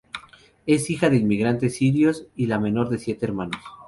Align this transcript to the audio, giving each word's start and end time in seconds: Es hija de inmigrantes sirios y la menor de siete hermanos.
Es 0.65 0.89
hija 0.89 1.11
de 1.11 1.17
inmigrantes 1.17 1.75
sirios 1.75 2.25
y 2.35 2.47
la 2.47 2.57
menor 2.57 2.89
de 2.89 2.97
siete 2.97 3.27
hermanos. 3.27 3.61